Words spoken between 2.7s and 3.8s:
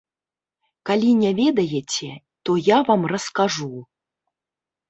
я вам раскажу.